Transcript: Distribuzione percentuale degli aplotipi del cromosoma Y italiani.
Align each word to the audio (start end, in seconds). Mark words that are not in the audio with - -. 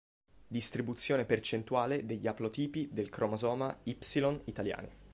Distribuzione 0.47 1.25
percentuale 1.25 2.07
degli 2.07 2.25
aplotipi 2.25 2.89
del 2.91 3.09
cromosoma 3.11 3.81
Y 3.83 3.99
italiani. 4.45 4.89